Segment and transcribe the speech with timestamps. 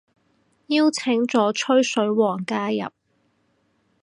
[0.65, 2.89] 邀請咗吹水王加入